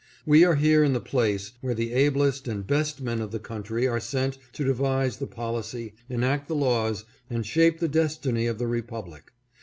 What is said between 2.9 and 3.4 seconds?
men of the